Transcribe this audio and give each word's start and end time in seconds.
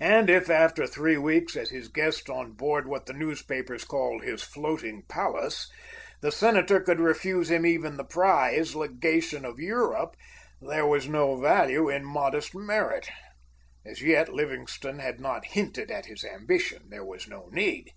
And 0.00 0.28
if, 0.28 0.50
after 0.50 0.84
three 0.84 1.16
weeks 1.16 1.54
as 1.56 1.70
his 1.70 1.86
guest 1.86 2.28
on 2.28 2.54
board 2.54 2.88
what 2.88 3.06
the 3.06 3.12
newspapers 3.12 3.84
called 3.84 4.24
his 4.24 4.42
floating 4.42 5.04
palace, 5.08 5.70
the 6.22 6.32
senator 6.32 6.80
could 6.80 6.98
refuse 6.98 7.52
him 7.52 7.64
even 7.64 7.96
the 7.96 8.02
prize, 8.02 8.74
legation 8.74 9.44
of 9.44 9.60
Europe, 9.60 10.16
there 10.60 10.88
was 10.88 11.06
no 11.06 11.36
value 11.40 11.88
in 11.88 12.04
modest 12.04 12.52
merit. 12.52 13.10
As 13.86 14.02
yet, 14.02 14.34
Livingstone 14.34 14.98
had 14.98 15.20
not 15.20 15.44
hinted 15.46 15.88
at 15.88 16.06
his 16.06 16.24
ambition. 16.24 16.88
There 16.90 17.04
was 17.04 17.28
no 17.28 17.46
need. 17.52 17.92